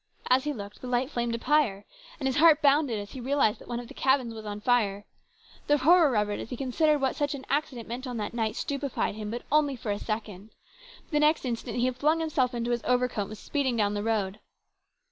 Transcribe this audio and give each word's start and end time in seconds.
As 0.31 0.45
he 0.45 0.51
looked, 0.51 0.81
the 0.81 0.87
light 0.87 1.11
flamed 1.11 1.35
up 1.35 1.43
higher, 1.43 1.85
and 2.19 2.25
his 2.25 2.37
heart 2.37 2.59
bounded 2.63 2.97
as 2.97 3.11
he 3.11 3.21
realised 3.21 3.59
that 3.59 3.67
one 3.67 3.79
of 3.79 3.87
the 3.87 3.93
cabins 3.93 4.33
was 4.33 4.47
on 4.47 4.59
fire. 4.59 5.05
The 5.67 5.77
horror 5.77 6.17
of 6.17 6.27
it 6.27 6.39
as 6.39 6.49
he 6.49 6.57
considered 6.57 6.97
what 6.99 7.15
such 7.15 7.35
an 7.35 7.45
accident 7.51 7.87
meant 7.87 8.07
on 8.07 8.17
such 8.17 8.33
a 8.33 8.35
night 8.35 8.55
stupefied 8.55 9.13
him, 9.13 9.29
but 9.29 9.43
only 9.51 9.75
for 9.75 9.91
a 9.91 9.99
second. 9.99 10.49
The 11.11 11.19
next 11.19 11.45
instant 11.45 11.77
he 11.77 11.85
had 11.85 11.97
flung 11.97 12.19
himself 12.19 12.55
into 12.55 12.71
his 12.71 12.81
overcoat, 12.83 13.21
and 13.25 13.29
was 13.29 13.37
speeding 13.37 13.77
down 13.77 13.93
the 13.93 14.01
road. 14.01 14.39